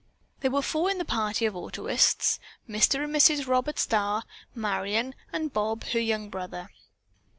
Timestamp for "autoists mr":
1.53-3.03